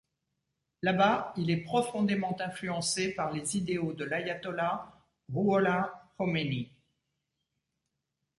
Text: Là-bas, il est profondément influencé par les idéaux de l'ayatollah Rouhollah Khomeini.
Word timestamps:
Là-bas, 0.81 1.31
il 1.37 1.51
est 1.51 1.61
profondément 1.63 2.35
influencé 2.41 3.13
par 3.13 3.31
les 3.31 3.55
idéaux 3.55 3.93
de 3.93 4.03
l'ayatollah 4.03 4.91
Rouhollah 5.31 6.09
Khomeini. 6.17 6.71